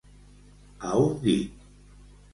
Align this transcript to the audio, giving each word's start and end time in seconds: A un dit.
A 0.93 0.95
un 1.03 1.13
dit. 1.27 1.69